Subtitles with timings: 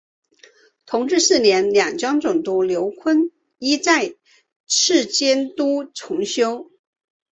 [0.87, 4.15] 同治四年两江总督刘坤一再
[4.65, 6.71] 次监督重修。